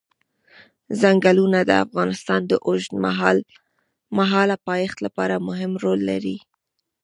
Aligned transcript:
ځنګلونه 1.01 1.59
د 1.69 1.71
افغانستان 1.85 2.41
د 2.47 2.53
اوږدمهاله 2.67 4.55
پایښت 4.67 4.97
لپاره 5.05 5.35
مهم 5.47 5.71
رول 5.83 5.99
لري. 6.11 6.37